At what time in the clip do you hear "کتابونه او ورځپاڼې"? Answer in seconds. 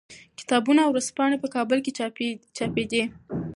0.39-1.37